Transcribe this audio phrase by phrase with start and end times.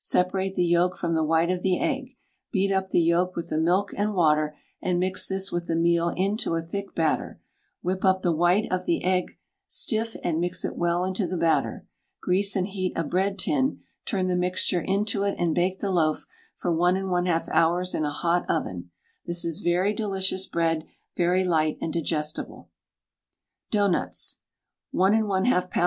[0.00, 2.18] Separate the yolk from the white of the egg.
[2.52, 6.10] Beat up the yolk with the milk and water, and mix this with the meal
[6.10, 7.40] into a thick batter;
[7.80, 11.86] whip up the white of the egg stiff, and mix it well into the batter.
[12.20, 16.26] Grease and heat a bread tin, turn the mixture into it, and bake the loaf
[16.54, 18.90] for 1 1/2 hours in a hot oven.
[19.24, 20.86] This is very delicious bread,
[21.16, 22.68] very light and digestible.
[23.70, 24.40] DOUGHNUTS.
[24.90, 25.86] 1 1/2 lbs.